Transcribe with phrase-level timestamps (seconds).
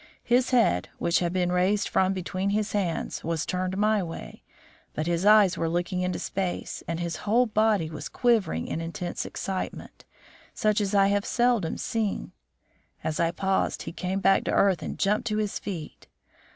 [0.23, 4.41] His head, which he had raised from between his hands, was turned my way,
[4.95, 9.27] but his eyes were looking into space and his whole body was quivering in intense
[9.27, 10.03] excitement,
[10.55, 12.31] such as I have seldom seen.
[13.03, 16.07] As I paused, he came back to earth and jumped to his feet.